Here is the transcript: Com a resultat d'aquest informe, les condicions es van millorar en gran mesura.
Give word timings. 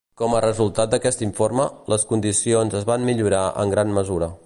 Com 0.19 0.31
a 0.35 0.39
resultat 0.45 0.93
d'aquest 0.95 1.21
informe, 1.27 1.67
les 1.95 2.07
condicions 2.15 2.81
es 2.81 2.91
van 2.93 3.09
millorar 3.11 3.47
en 3.65 3.77
gran 3.77 3.99
mesura. 4.01 4.37